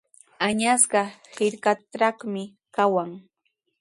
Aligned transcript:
Añasqa 0.47 1.01
hirkatraqmi 1.35 2.43
kawan. 2.75 3.11